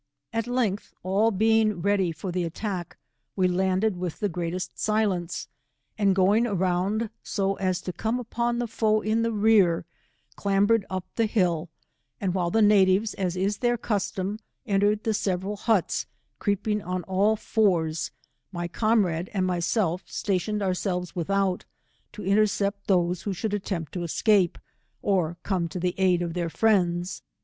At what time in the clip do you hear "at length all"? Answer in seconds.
0.33-1.29